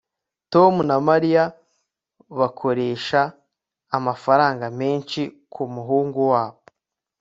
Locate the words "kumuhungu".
5.53-6.21